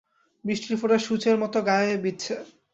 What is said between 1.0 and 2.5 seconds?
সূচের মতো গায়োবিধছে।